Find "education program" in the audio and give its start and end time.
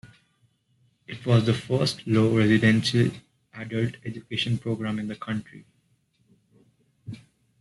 4.03-4.97